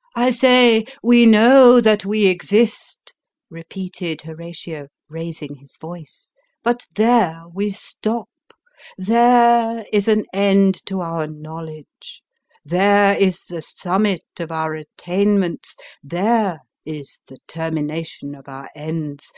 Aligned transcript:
"I 0.14 0.30
say, 0.30 0.84
we 1.02 1.26
know 1.26 1.80
that 1.80 2.04
we 2.06 2.28
exist," 2.28 3.12
repeated 3.50 4.22
Horatio, 4.22 4.86
raising 5.08 5.56
his 5.56 5.76
voice," 5.78 6.30
but 6.62 6.86
there 6.94 7.42
we 7.52 7.70
stop; 7.70 8.30
there, 8.96 9.84
is 9.92 10.06
an 10.06 10.26
end 10.32 10.78
to 10.86 11.00
our 11.00 11.26
knowledge; 11.26 12.22
there, 12.64 13.16
is 13.18 13.40
the 13.48 13.62
summit 13.62 14.22
of 14.38 14.52
our 14.52 14.74
attainments; 14.74 15.74
there, 16.04 16.60
is 16.86 17.20
the 17.26 17.38
termination 17.48 18.36
of 18.36 18.48
our 18.48 18.70
ends. 18.76 19.32